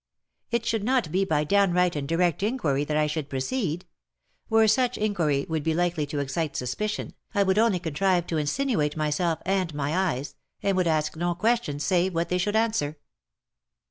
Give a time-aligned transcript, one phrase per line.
[0.49, 3.85] It should not be by downright and direct inquiry that I should proceed.
[4.47, 8.97] Where such inquiry would be likely to excite suspicion, I would only contrive to insinuate
[8.97, 10.33] myself and my eyes,
[10.63, 12.97] and would ask no questions save what they should answer."